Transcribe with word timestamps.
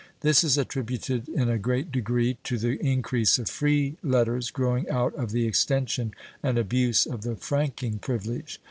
This 0.21 0.43
is 0.43 0.57
attributed 0.57 1.29
in 1.29 1.47
a 1.47 1.59
great 1.59 1.91
degree 1.91 2.39
to 2.45 2.57
the 2.57 2.79
increase 2.83 3.37
of 3.37 3.47
free 3.47 3.97
letters 4.01 4.49
growing 4.49 4.89
out 4.89 5.13
of 5.13 5.29
the 5.29 5.45
extension 5.45 6.15
and 6.41 6.57
abuse 6.57 7.05
of 7.05 7.21
the 7.21 7.35
franking 7.35 7.99
privilege. 7.99 8.59